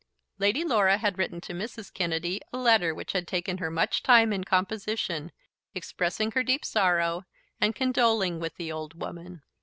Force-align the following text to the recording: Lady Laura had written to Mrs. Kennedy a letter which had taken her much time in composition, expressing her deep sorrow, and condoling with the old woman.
Lady 0.39 0.63
Laura 0.63 0.97
had 0.97 1.19
written 1.19 1.39
to 1.39 1.53
Mrs. 1.53 1.93
Kennedy 1.93 2.41
a 2.51 2.57
letter 2.57 2.91
which 2.95 3.11
had 3.11 3.27
taken 3.27 3.59
her 3.59 3.69
much 3.69 4.01
time 4.01 4.33
in 4.33 4.43
composition, 4.43 5.31
expressing 5.75 6.31
her 6.31 6.41
deep 6.41 6.65
sorrow, 6.65 7.21
and 7.59 7.75
condoling 7.75 8.39
with 8.39 8.55
the 8.55 8.71
old 8.71 8.99
woman. 8.99 9.43